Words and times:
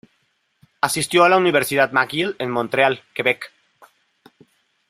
Asistió 0.81 1.23
a 1.23 1.29
la 1.29 1.37
Universidad 1.37 1.91
McGill 1.91 2.35
en 2.39 2.49
Montreal, 2.49 3.03
Quebec. 3.13 3.51